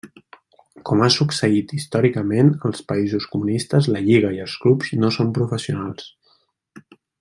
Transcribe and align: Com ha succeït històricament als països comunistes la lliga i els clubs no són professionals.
Com 0.89 1.03
ha 1.03 1.09
succeït 1.15 1.73
històricament 1.81 2.49
als 2.71 2.83
països 2.93 3.29
comunistes 3.35 3.93
la 3.97 4.03
lliga 4.09 4.35
i 4.39 4.43
els 4.49 4.59
clubs 4.67 4.93
no 5.05 5.17
són 5.21 5.35
professionals. 5.41 6.13